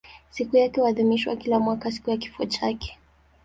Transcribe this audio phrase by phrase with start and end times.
[0.29, 2.97] Sikukuu yake huadhimishwa kila mwaka siku ya kifo chake.